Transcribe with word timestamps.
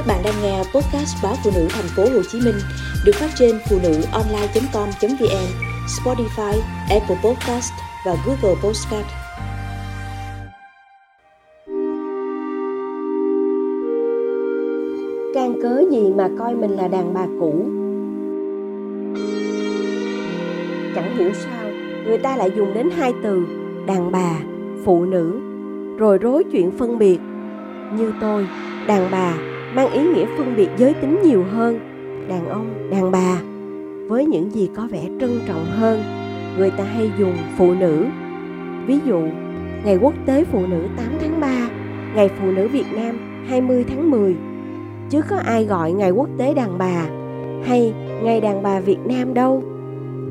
Các 0.00 0.06
bạn 0.06 0.22
đang 0.24 0.34
nghe 0.42 0.58
podcast 0.58 1.22
báo 1.22 1.34
phụ 1.44 1.50
nữ 1.54 1.66
thành 1.70 1.84
phố 1.96 2.02
Hồ 2.02 2.22
Chí 2.32 2.40
Minh 2.44 2.54
được 3.04 3.12
phát 3.14 3.30
trên 3.38 3.58
phụ 3.70 3.78
nữ 3.82 4.02
online.com.vn, 4.12 5.46
Spotify, 5.86 6.60
Apple 6.90 7.16
Podcast 7.24 7.72
và 8.06 8.16
Google 8.26 8.60
Podcast. 8.62 9.06
Can 15.34 15.62
cớ 15.62 15.82
gì 15.90 16.12
mà 16.16 16.28
coi 16.38 16.54
mình 16.54 16.70
là 16.70 16.88
đàn 16.88 17.14
bà 17.14 17.26
cũ? 17.40 17.64
Chẳng 20.94 21.16
hiểu 21.16 21.30
sao 21.32 21.70
người 22.04 22.18
ta 22.18 22.36
lại 22.36 22.50
dùng 22.56 22.74
đến 22.74 22.90
hai 22.96 23.12
từ 23.22 23.46
đàn 23.86 24.12
bà, 24.12 24.40
phụ 24.84 25.04
nữ, 25.04 25.40
rồi 25.98 26.18
rối 26.18 26.44
chuyện 26.52 26.70
phân 26.78 26.98
biệt. 26.98 27.18
Như 27.96 28.12
tôi, 28.20 28.46
đàn 28.86 29.10
bà 29.10 29.59
mang 29.74 29.92
ý 29.92 30.02
nghĩa 30.02 30.26
phân 30.38 30.56
biệt 30.56 30.68
giới 30.76 30.94
tính 30.94 31.18
nhiều 31.24 31.44
hơn. 31.50 31.80
Đàn 32.28 32.48
ông, 32.48 32.90
đàn 32.90 33.10
bà, 33.10 33.40
với 34.08 34.26
những 34.26 34.50
gì 34.54 34.70
có 34.76 34.88
vẻ 34.90 35.02
trân 35.20 35.40
trọng 35.48 35.64
hơn, 35.64 36.02
người 36.58 36.70
ta 36.70 36.84
hay 36.84 37.10
dùng 37.18 37.36
phụ 37.56 37.74
nữ. 37.74 38.06
Ví 38.86 38.98
dụ, 39.06 39.20
ngày 39.84 39.96
quốc 39.96 40.14
tế 40.26 40.44
phụ 40.44 40.66
nữ 40.66 40.82
8 40.96 41.06
tháng 41.20 41.40
3 41.40 41.68
ngày 42.14 42.30
phụ 42.40 42.50
nữ 42.50 42.68
Việt 42.68 42.84
Nam 42.92 43.18
20 43.48 43.84
tháng 43.88 44.10
10 44.10 44.36
chứ 45.10 45.22
có 45.30 45.36
ai 45.36 45.64
gọi 45.64 45.92
ngày 45.92 46.10
quốc 46.10 46.28
tế 46.38 46.54
đàn 46.54 46.78
bà 46.78 47.04
hay 47.64 47.94
ngày 48.22 48.40
đàn 48.40 48.62
bà 48.62 48.80
Việt 48.80 48.98
Nam 49.04 49.34
đâu. 49.34 49.62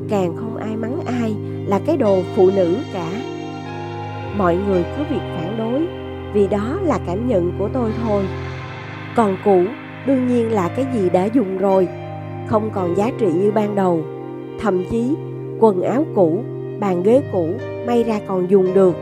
Càng 0.08 0.36
không 0.36 0.56
ai 0.56 0.76
mắng 0.76 1.00
ai 1.06 1.34
là 1.66 1.80
cái 1.86 1.96
đồ 1.96 2.22
phụ 2.36 2.50
nữ 2.56 2.76
cả. 2.92 3.10
Mọi 4.36 4.56
người 4.56 4.82
có 4.82 5.04
việc 5.10 5.22
phản 5.36 5.58
đối, 5.58 5.86
vì 6.32 6.48
đó 6.48 6.78
là 6.82 6.98
cảm 7.06 7.28
nhận 7.28 7.52
của 7.58 7.68
tôi 7.72 7.90
thôi 8.02 8.24
còn 9.16 9.36
cũ, 9.44 9.64
đương 10.06 10.26
nhiên 10.26 10.52
là 10.52 10.68
cái 10.68 10.86
gì 10.94 11.10
đã 11.10 11.24
dùng 11.24 11.58
rồi, 11.58 11.88
không 12.46 12.70
còn 12.70 12.96
giá 12.96 13.10
trị 13.18 13.26
như 13.26 13.50
ban 13.50 13.74
đầu. 13.74 14.04
Thậm 14.60 14.84
chí, 14.90 15.14
quần 15.60 15.82
áo 15.82 16.04
cũ, 16.14 16.44
bàn 16.80 17.02
ghế 17.02 17.22
cũ 17.32 17.48
may 17.86 18.02
ra 18.02 18.20
còn 18.26 18.50
dùng 18.50 18.74
được. 18.74 18.94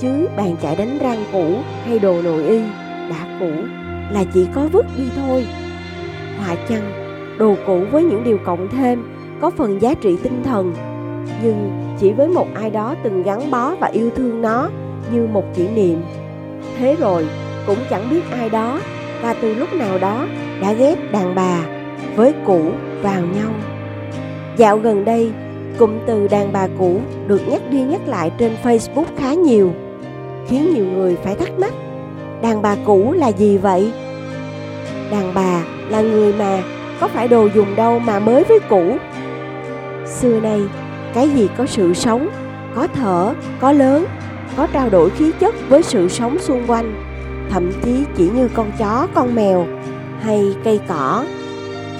Chứ 0.00 0.28
bàn 0.36 0.56
chải 0.62 0.76
đánh 0.76 0.98
răng 1.00 1.24
cũ 1.32 1.44
hay 1.84 1.98
đồ 1.98 2.22
nội 2.22 2.44
y 2.44 2.60
đã 3.10 3.38
cũ 3.40 3.50
là 4.10 4.24
chỉ 4.34 4.46
có 4.54 4.68
vứt 4.72 4.86
đi 4.98 5.04
thôi. 5.16 5.46
Họa 6.38 6.56
chăng, 6.68 6.92
đồ 7.38 7.54
cũ 7.66 7.80
với 7.90 8.04
những 8.04 8.24
điều 8.24 8.38
cộng 8.44 8.68
thêm 8.68 9.02
có 9.40 9.50
phần 9.50 9.82
giá 9.82 9.94
trị 9.94 10.16
tinh 10.22 10.42
thần. 10.44 10.74
Nhưng 11.42 11.70
chỉ 11.98 12.12
với 12.12 12.28
một 12.28 12.46
ai 12.54 12.70
đó 12.70 12.94
từng 13.02 13.22
gắn 13.22 13.50
bó 13.50 13.74
và 13.74 13.86
yêu 13.86 14.10
thương 14.10 14.42
nó 14.42 14.68
như 15.12 15.26
một 15.32 15.44
kỷ 15.54 15.68
niệm. 15.68 16.02
Thế 16.78 16.96
rồi, 17.00 17.26
cũng 17.66 17.78
chẳng 17.90 18.10
biết 18.10 18.30
ai 18.30 18.50
đó 18.50 18.80
và 19.22 19.34
từ 19.40 19.54
lúc 19.54 19.72
nào 19.72 19.98
đó 19.98 20.26
đã 20.62 20.72
ghép 20.72 21.12
đàn 21.12 21.34
bà 21.34 21.60
với 22.16 22.34
cũ 22.46 22.72
vào 23.02 23.20
nhau. 23.20 23.50
Dạo 24.56 24.78
gần 24.78 25.04
đây, 25.04 25.32
cụm 25.78 25.90
từ 26.06 26.28
đàn 26.28 26.52
bà 26.52 26.68
cũ 26.78 27.00
được 27.26 27.48
nhắc 27.48 27.62
đi 27.70 27.80
nhắc 27.80 28.00
lại 28.06 28.32
trên 28.38 28.52
Facebook 28.62 29.04
khá 29.18 29.34
nhiều, 29.34 29.72
khiến 30.48 30.74
nhiều 30.74 30.84
người 30.84 31.16
phải 31.24 31.34
thắc 31.34 31.58
mắc, 31.58 31.72
đàn 32.42 32.62
bà 32.62 32.76
cũ 32.86 33.12
là 33.12 33.28
gì 33.28 33.58
vậy? 33.58 33.92
Đàn 35.10 35.34
bà 35.34 35.62
là 35.88 36.00
người 36.00 36.32
mà 36.32 36.62
có 37.00 37.08
phải 37.08 37.28
đồ 37.28 37.48
dùng 37.54 37.76
đâu 37.76 37.98
mà 37.98 38.18
mới 38.18 38.44
với 38.44 38.58
cũ. 38.68 38.96
Xưa 40.06 40.40
nay, 40.40 40.60
cái 41.14 41.30
gì 41.30 41.48
có 41.56 41.66
sự 41.66 41.94
sống, 41.94 42.28
có 42.74 42.86
thở, 42.94 43.34
có 43.60 43.72
lớn, 43.72 44.06
có 44.56 44.66
trao 44.66 44.90
đổi 44.90 45.10
khí 45.10 45.32
chất 45.40 45.54
với 45.68 45.82
sự 45.82 46.08
sống 46.08 46.38
xung 46.38 46.66
quanh 46.66 47.09
thậm 47.50 47.72
chí 47.84 48.04
chỉ 48.16 48.28
như 48.28 48.48
con 48.54 48.72
chó, 48.78 49.06
con 49.14 49.34
mèo 49.34 49.66
hay 50.22 50.56
cây 50.64 50.80
cỏ. 50.88 51.24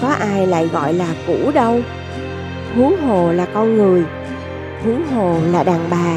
Có 0.03 0.09
ai 0.09 0.47
lại 0.47 0.69
gọi 0.73 0.93
là 0.93 1.15
cũ 1.27 1.51
đâu? 1.55 1.81
Huống 2.77 3.01
hồ 3.01 3.33
là 3.33 3.47
con 3.55 3.77
người, 3.77 4.05
huống 4.85 5.07
hồ 5.07 5.39
là 5.53 5.63
đàn 5.63 5.81
bà. 5.91 6.15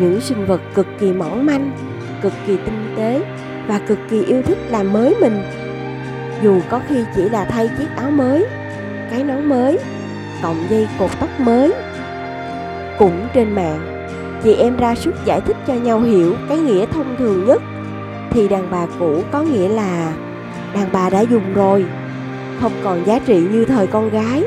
Những 0.00 0.20
sinh 0.20 0.46
vật 0.46 0.60
cực 0.74 0.86
kỳ 1.00 1.12
mỏng 1.12 1.46
manh, 1.46 1.70
cực 2.22 2.32
kỳ 2.46 2.56
tinh 2.56 2.94
tế 2.96 3.22
và 3.66 3.78
cực 3.78 3.98
kỳ 4.10 4.24
yêu 4.24 4.42
thích 4.42 4.58
làm 4.70 4.92
mới 4.92 5.14
mình. 5.20 5.42
Dù 6.42 6.60
có 6.68 6.80
khi 6.88 7.04
chỉ 7.16 7.28
là 7.28 7.44
thay 7.44 7.70
chiếc 7.78 7.88
áo 7.96 8.10
mới, 8.10 8.46
cái 9.10 9.24
nón 9.24 9.44
mới 9.44 9.78
cộng 10.42 10.66
dây 10.70 10.88
cột 10.98 11.10
tóc 11.20 11.28
mới, 11.38 11.72
cũng 12.98 13.26
trên 13.34 13.52
mạng, 13.52 14.08
chị 14.44 14.54
em 14.54 14.76
ra 14.76 14.94
sức 14.94 15.14
giải 15.24 15.40
thích 15.40 15.56
cho 15.66 15.74
nhau 15.74 16.00
hiểu 16.00 16.34
cái 16.48 16.58
nghĩa 16.58 16.86
thông 16.86 17.16
thường 17.18 17.46
nhất 17.46 17.62
thì 18.30 18.48
đàn 18.48 18.70
bà 18.70 18.86
cũ 18.98 19.22
có 19.32 19.42
nghĩa 19.42 19.68
là 19.68 20.14
đàn 20.74 20.88
bà 20.92 21.10
đã 21.10 21.20
dùng 21.20 21.54
rồi, 21.54 21.84
không 22.60 22.72
còn 22.84 23.06
giá 23.06 23.18
trị 23.18 23.42
như 23.52 23.64
thời 23.64 23.86
con 23.86 24.10
gái. 24.10 24.44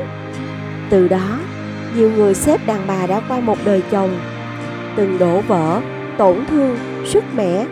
Từ 0.90 1.08
đó, 1.08 1.40
nhiều 1.98 2.12
người 2.16 2.34
xếp 2.34 2.62
đàn 2.66 2.80
bà 2.88 3.08
đã 3.08 3.22
qua 3.28 3.40
một 3.40 3.58
đời 3.66 3.82
chồng, 3.92 4.10
từng 4.96 5.18
đổ 5.20 5.42
vỡ, 5.48 5.82
tổn 6.18 6.36
thương, 6.50 6.78
sức 7.06 7.24
mẻ 7.36 7.66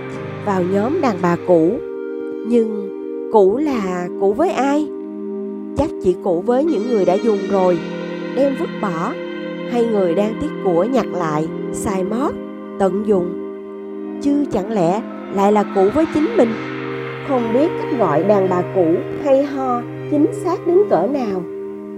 vào 0.46 0.64
nhóm 0.64 1.02
đàn 1.02 1.16
bà 1.22 1.38
cũ. 1.48 1.80
Nhưng 2.48 2.90
cũ 3.34 3.58
là 3.58 4.08
cũ 4.20 4.34
với 4.34 4.52
ai? 4.52 4.88
Chắc 5.78 5.90
chỉ 6.04 6.16
cũ 6.24 6.44
với 6.46 6.66
những 6.66 6.90
người 6.90 7.06
đã 7.06 7.14
dùng 7.14 7.40
rồi, 7.50 7.80
đem 8.36 8.56
vứt 8.60 8.70
bỏ, 8.82 9.14
hay 9.72 9.86
người 9.86 10.16
đang 10.16 10.34
tiếc 10.42 10.52
của 10.64 10.84
nhặt 10.84 11.06
lại, 11.06 11.48
xài 11.74 12.04
mót, 12.04 12.34
tận 12.80 13.04
dụng. 13.08 13.46
Chứ 14.22 14.46
chẳng 14.52 14.72
lẽ 14.72 15.02
lại 15.34 15.52
là 15.52 15.64
cũ 15.76 15.90
với 15.94 16.06
chính 16.14 16.38
mình. 16.38 16.50
Không 17.28 17.54
biết 17.54 17.72
cách 17.78 18.00
gọi 18.00 18.24
đàn 18.24 18.50
bà 18.50 18.62
cũ 18.76 18.94
hay 19.24 19.44
ho 19.44 19.82
chính 20.12 20.26
xác 20.34 20.68
đến 20.68 20.78
cỡ 20.90 21.08
nào, 21.08 21.42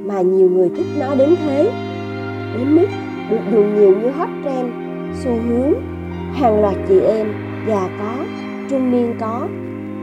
mà 0.06 0.22
nhiều 0.22 0.50
người 0.50 0.70
thích 0.70 0.86
nó 1.00 1.16
đến 1.16 1.36
thế. 1.46 1.72
Đến 2.58 2.76
mức 2.76 2.88
được 3.30 3.40
dùng 3.52 3.76
nhiều 3.76 3.96
như 3.98 4.10
hot 4.10 4.30
trend, 4.44 4.70
xu 5.16 5.32
hướng, 5.48 5.74
hàng 6.34 6.62
loạt 6.62 6.76
chị 6.88 7.00
em, 7.00 7.28
già 7.68 7.90
có, 8.00 8.14
trung 8.70 8.92
niên 8.92 9.16
có, 9.20 9.48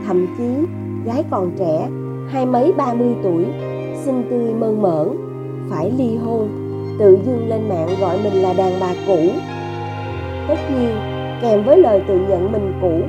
thậm 0.07 0.25
chí 0.37 0.65
gái 1.05 1.23
còn 1.31 1.51
trẻ, 1.59 1.87
hai 2.31 2.45
mấy 2.45 2.73
ba 2.77 2.93
mươi 2.93 3.15
tuổi, 3.23 3.45
xinh 4.05 4.23
tươi 4.29 4.53
mơn 4.59 4.81
mởn, 4.81 5.07
phải 5.69 5.91
ly 5.97 6.15
hôn, 6.15 6.49
tự 6.99 7.17
dưng 7.25 7.49
lên 7.49 7.69
mạng 7.69 7.89
gọi 8.01 8.17
mình 8.23 8.33
là 8.33 8.53
đàn 8.53 8.73
bà 8.79 8.93
cũ. 9.07 9.19
Tất 10.47 10.57
nhiên, 10.69 10.95
kèm 11.41 11.63
với 11.63 11.77
lời 11.77 12.01
tự 12.07 12.19
nhận 12.29 12.51
mình 12.51 12.73
cũ 12.81 13.01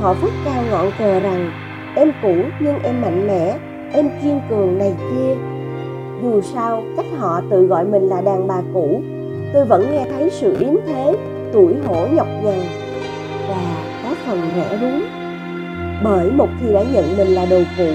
họ 0.00 0.14
vút 0.14 0.30
cao 0.44 0.62
ngọn 0.70 0.90
cờ 0.98 1.20
rằng, 1.20 1.50
em 1.94 2.12
cũ 2.22 2.34
nhưng 2.60 2.82
em 2.82 3.00
mạnh 3.02 3.26
mẽ, 3.26 3.58
em 3.92 4.08
kiên 4.22 4.40
cường 4.50 4.78
này 4.78 4.94
kia. 5.10 5.34
Dù 6.22 6.40
sao, 6.40 6.82
cách 6.96 7.06
họ 7.18 7.40
tự 7.50 7.66
gọi 7.66 7.84
mình 7.84 8.08
là 8.08 8.20
đàn 8.20 8.48
bà 8.48 8.62
cũ, 8.74 9.02
tôi 9.52 9.64
vẫn 9.64 9.90
nghe 9.90 10.04
thấy 10.10 10.30
sự 10.30 10.56
yếm 10.60 10.74
thế, 10.86 11.16
tuổi 11.52 11.74
hổ 11.86 12.06
nhọc 12.12 12.26
nhằn. 12.42 12.58
Và 13.48 13.56
có 14.02 14.14
phần 14.26 14.40
rẻ 14.56 14.78
rúng. 14.80 15.02
Bởi 16.04 16.30
một 16.30 16.48
khi 16.60 16.72
đã 16.72 16.82
nhận 16.92 17.16
mình 17.16 17.28
là 17.28 17.46
đồ 17.46 17.60
cũ, 17.78 17.88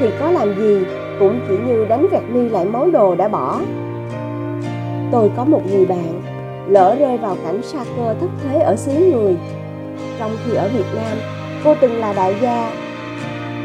thì 0.00 0.06
có 0.20 0.30
làm 0.30 0.54
gì 0.58 0.84
cũng 1.18 1.40
chỉ 1.48 1.54
như 1.66 1.86
đánh 1.88 2.06
vẹt 2.12 2.22
ni 2.32 2.48
lại 2.48 2.64
món 2.64 2.92
đồ 2.92 3.14
đã 3.14 3.28
bỏ. 3.28 3.60
Tôi 5.12 5.30
có 5.36 5.44
một 5.44 5.60
người 5.70 5.86
bạn, 5.86 6.22
lỡ 6.68 6.96
rơi 6.98 7.18
vào 7.18 7.36
cảnh 7.44 7.62
sa 7.62 7.78
cơ 7.96 8.14
thất 8.20 8.30
thế 8.44 8.58
ở 8.58 8.76
xứ 8.76 8.92
người 8.92 9.36
trong 10.22 10.36
khi 10.46 10.54
ở 10.56 10.68
Việt 10.68 10.84
Nam, 10.94 11.18
cô 11.64 11.74
từng 11.80 12.00
là 12.00 12.12
đại 12.12 12.36
gia. 12.42 12.70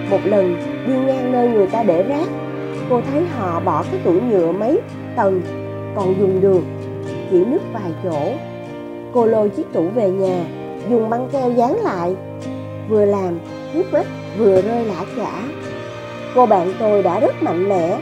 Một 0.09 0.19
lần, 0.25 0.57
đi 0.87 0.93
ngang 0.93 1.31
nơi 1.31 1.49
người 1.49 1.67
ta 1.67 1.83
để 1.83 2.03
rác, 2.03 2.27
cô 2.89 3.01
thấy 3.11 3.23
họ 3.37 3.59
bỏ 3.59 3.83
cái 3.91 4.01
tủ 4.03 4.11
nhựa 4.11 4.51
mấy 4.51 4.79
tầng 5.15 5.41
còn 5.95 6.15
dùng 6.19 6.41
được, 6.41 6.61
chỉ 7.31 7.45
nứt 7.45 7.61
vài 7.73 7.91
chỗ. 8.03 8.31
Cô 9.13 9.25
lôi 9.25 9.49
chiếc 9.49 9.73
tủ 9.73 9.89
về 9.89 10.09
nhà, 10.09 10.45
dùng 10.89 11.09
băng 11.09 11.29
keo 11.31 11.51
dán 11.51 11.75
lại. 11.75 12.15
Vừa 12.89 13.05
làm 13.05 13.39
chiếc 13.73 13.91
rách 13.91 14.07
vừa 14.37 14.61
rơi 14.61 14.85
lả 14.85 15.05
chả. 15.17 15.31
Cô 16.35 16.45
bạn 16.45 16.73
tôi 16.79 17.03
đã 17.03 17.19
rất 17.19 17.43
mạnh 17.43 17.69
mẽ, 17.69 17.97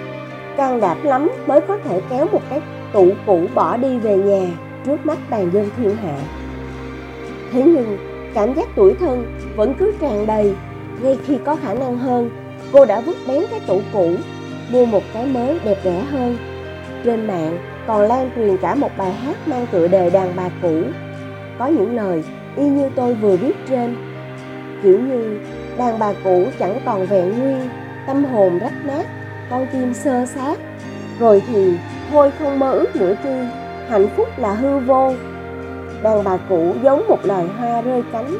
can 0.57 0.81
đảm 0.81 1.03
lắm 1.03 1.29
mới 1.47 1.61
có 1.61 1.77
thể 1.77 2.01
kéo 2.09 2.27
một 2.31 2.41
cái 2.49 2.61
tủ 2.93 3.09
cũ 3.25 3.41
bỏ 3.55 3.77
đi 3.77 3.97
về 3.97 4.17
nhà 4.17 4.47
trước 4.85 5.05
mắt 5.05 5.17
bàn 5.29 5.49
dân 5.53 5.69
thiên 5.77 5.95
hạ. 5.95 6.17
Thế 7.51 7.63
nhưng 7.65 8.14
cảm 8.35 8.53
giác 8.53 8.67
tuổi 8.75 8.93
thân 8.99 9.39
vẫn 9.55 9.73
cứ 9.79 9.93
tràn 10.01 10.25
đầy. 10.25 10.55
Ngay 11.01 11.17
khi 11.25 11.37
có 11.45 11.55
khả 11.55 11.73
năng 11.73 11.97
hơn, 11.97 12.29
cô 12.71 12.85
đã 12.85 12.99
vứt 12.99 13.17
bén 13.27 13.43
cái 13.51 13.59
tủ 13.67 13.81
cũ, 13.93 14.11
mua 14.71 14.85
một 14.85 15.03
cái 15.13 15.25
mới 15.25 15.59
đẹp 15.63 15.77
đẽ 15.83 16.01
hơn. 16.11 16.37
Trên 17.03 17.27
mạng 17.27 17.57
còn 17.87 18.01
lan 18.01 18.29
truyền 18.35 18.57
cả 18.57 18.75
một 18.75 18.91
bài 18.97 19.11
hát 19.11 19.47
mang 19.47 19.65
tựa 19.71 19.87
đề 19.87 20.09
đàn 20.09 20.33
bà 20.35 20.49
cũ. 20.61 20.81
Có 21.59 21.67
những 21.67 21.95
lời 21.95 22.23
y 22.55 22.63
như 22.63 22.89
tôi 22.95 23.13
vừa 23.13 23.37
viết 23.37 23.55
trên. 23.69 23.95
Kiểu 24.83 24.99
như, 24.99 25.39
đàn 25.77 25.99
bà 25.99 26.13
cũ 26.23 26.45
chẳng 26.59 26.79
còn 26.85 27.05
vẹn 27.05 27.39
nguyên 27.39 27.69
tâm 28.07 28.25
hồn 28.25 28.59
rách 28.59 28.85
nát, 28.85 29.05
con 29.49 29.67
tim 29.73 29.93
sơ 29.93 30.25
sát. 30.25 30.59
Rồi 31.19 31.43
thì, 31.47 31.77
thôi 32.11 32.31
không 32.39 32.59
mơ 32.59 32.71
ước 32.71 32.95
nữa 32.95 33.15
chi 33.23 33.29
hạnh 33.89 34.07
phúc 34.15 34.27
là 34.37 34.53
hư 34.53 34.79
vô 34.79 35.13
đàn 36.05 36.23
bà 36.23 36.37
cũ 36.49 36.75
giống 36.83 37.07
một 37.07 37.25
loài 37.25 37.45
hoa 37.57 37.81
rơi 37.81 38.03
cánh. 38.11 38.35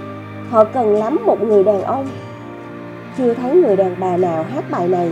Họ 0.49 0.63
cần 0.63 0.95
lắm 0.95 1.19
một 1.25 1.41
người 1.41 1.63
đàn 1.63 1.81
ông. 1.81 2.07
Chưa 3.17 3.33
thấy 3.33 3.55
người 3.55 3.75
đàn 3.75 3.95
bà 3.99 4.17
nào 4.17 4.45
hát 4.53 4.63
bài 4.71 4.87
này. 4.87 5.11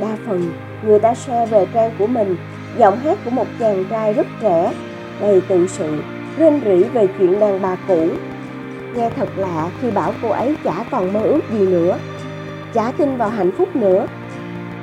Đa 0.00 0.16
phần, 0.26 0.52
người 0.86 0.98
ta 0.98 1.14
share 1.14 1.46
về 1.46 1.66
trang 1.74 1.90
của 1.98 2.06
mình. 2.06 2.36
Giọng 2.78 2.96
hát 2.96 3.18
của 3.24 3.30
một 3.30 3.46
chàng 3.60 3.84
trai 3.90 4.12
rất 4.12 4.26
trẻ, 4.42 4.72
đầy 5.20 5.40
tự 5.48 5.66
sự, 5.66 6.02
rên 6.36 6.60
rỉ 6.64 6.82
về 6.82 7.08
chuyện 7.18 7.40
đàn 7.40 7.62
bà 7.62 7.76
cũ. 7.88 8.08
Nghe 8.94 9.10
thật 9.16 9.28
lạ 9.36 9.70
khi 9.80 9.90
bảo 9.90 10.12
cô 10.22 10.28
ấy 10.28 10.56
chả 10.64 10.84
còn 10.90 11.12
mơ 11.12 11.20
ước 11.20 11.40
gì 11.52 11.66
nữa, 11.66 11.98
chả 12.74 12.92
tin 12.98 13.16
vào 13.16 13.28
hạnh 13.28 13.50
phúc 13.58 13.76
nữa. 13.76 14.06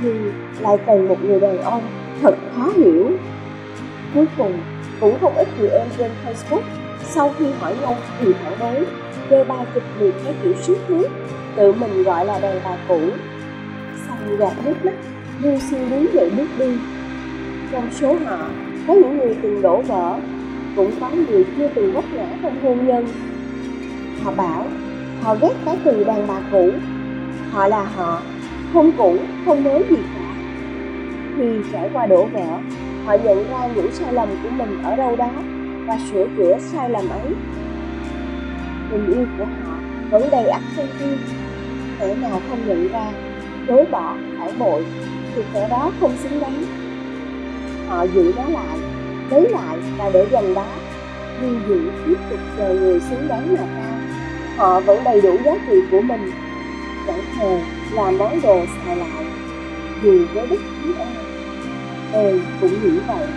Nhưng 0.02 0.34
lại 0.60 0.78
cần 0.86 1.08
một 1.08 1.24
người 1.24 1.40
đàn 1.40 1.62
ông 1.62 1.82
thật 2.22 2.36
khó 2.56 2.72
hiểu. 2.78 3.12
Cuối 4.14 4.26
cùng, 4.38 4.54
cũng 5.00 5.18
không 5.22 5.36
ít 5.36 5.48
chị 5.60 5.68
em 5.68 5.88
trên 5.98 6.12
facebook 6.26 6.62
sau 7.04 7.34
khi 7.40 7.46
hỏi 7.60 7.76
nhau 7.82 7.96
thì 8.20 8.34
phản 8.34 8.54
đối 8.60 8.86
đê 9.30 9.44
ba 9.44 9.56
kịch 9.74 9.84
liệt 10.00 10.14
cái 10.24 10.34
kiểu 10.44 10.54
suốt 10.62 10.78
nước 10.90 11.08
tự 11.56 11.74
mình 11.74 12.04
gọi 12.04 12.26
là 12.26 12.40
đàn 12.40 12.60
bà 12.64 12.78
cũ. 12.88 13.00
Xong 14.08 14.38
gạt 14.38 14.54
nước 14.66 14.86
mắt, 14.86 14.94
lưu 15.42 15.58
xin 15.70 15.90
đứng 15.90 16.14
dậy 16.14 16.32
bước 16.38 16.48
đi. 16.58 16.78
Trong 17.72 17.90
số 17.92 18.16
họ, 18.26 18.38
có 18.88 18.94
những 18.94 19.18
người 19.18 19.36
từng 19.42 19.62
đổ 19.62 19.82
vỡ, 19.82 20.20
cũng 20.76 20.92
có 21.00 21.10
người 21.10 21.46
chưa 21.58 21.68
từng 21.76 21.94
vấp 21.94 22.04
ngã 22.14 22.28
trong 22.42 22.62
hôn 22.64 22.88
nhân. 22.88 23.08
Họ 24.24 24.32
bảo, 24.32 24.66
họ 25.22 25.36
ghét 25.36 25.54
cái 25.66 25.78
từ 25.84 26.04
đàn 26.04 26.28
bà 26.28 26.40
cũ. 26.52 26.72
Họ 27.52 27.68
là 27.68 27.84
họ, 27.84 28.22
không 28.74 28.92
cũ, 28.98 29.18
không 29.46 29.64
mới 29.64 29.84
gì 29.90 29.98
cả. 30.16 30.36
Khi 31.38 31.44
trải 31.72 31.90
qua 31.94 32.06
đổ 32.06 32.26
vỡ, 32.26 32.58
họ 33.06 33.14
nhận 33.24 33.50
ra 33.50 33.68
những 33.76 33.92
sai 33.92 34.14
lầm 34.14 34.30
của 34.44 34.50
mình 34.50 34.84
ở 34.84 34.96
đâu 34.96 35.16
đó 35.16 35.30
và 35.88 35.98
sửa 36.12 36.28
chữa 36.38 36.58
sai 36.60 36.90
lầm 36.90 37.10
ấy. 37.10 37.34
Tình 38.92 39.14
yêu 39.14 39.26
của 39.38 39.46
họ 39.46 39.74
vẫn 40.10 40.30
đầy 40.32 40.48
ắp 40.48 40.62
thông 40.76 40.88
tin 41.00 41.18
kẻ 42.00 42.16
nào 42.16 42.42
không 42.50 42.68
nhận 42.68 42.88
ra, 42.92 43.12
chối 43.68 43.86
bỏ, 43.92 44.16
phản 44.40 44.60
bội, 44.60 44.86
thì 45.36 45.42
kẻ 45.54 45.68
đó 45.70 45.92
không 46.00 46.18
xứng 46.18 46.40
đáng. 46.40 46.64
Họ 47.88 48.04
giữ 48.04 48.34
nó 48.38 48.50
lại, 48.50 48.78
lấy 49.32 49.50
lại 49.50 49.78
và 49.98 50.10
để 50.14 50.28
dành 50.32 50.54
đó 50.54 50.68
nhưng 51.42 51.62
giữ 51.68 51.92
tiếp 52.06 52.18
tục 52.30 52.40
chờ 52.58 52.74
người 52.74 53.00
xứng 53.00 53.28
đáng 53.28 53.56
mà 53.56 53.64
cao 53.76 53.98
họ 54.58 54.80
vẫn 54.80 55.04
đầy 55.04 55.22
đủ 55.22 55.38
giá 55.46 55.52
trị 55.68 55.76
của 55.92 56.02
mình, 56.02 56.32
chẳng 57.08 57.22
hề 57.38 57.62
là 57.94 58.12
món 58.12 58.42
đồ 58.42 58.66
xài 58.86 58.96
lại. 58.96 59.26
Dù 60.04 60.26
với 60.34 60.48
bất 60.48 60.60
cứ 60.84 60.94
ai, 60.94 61.08
tôi 62.14 62.42
cũng 62.62 62.72
nghĩ 62.84 63.00
vậy. 63.08 63.28